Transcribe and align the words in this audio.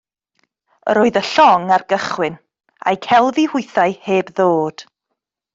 Yr 0.93 0.99
oedd 1.01 1.19
y 1.21 1.23
llong 1.31 1.67
ar 1.75 1.85
gychwyn, 1.93 2.39
a'u 2.93 3.01
celfi 3.09 3.47
hwythau 3.53 3.97
heb 4.07 4.37
ddod. 4.41 4.89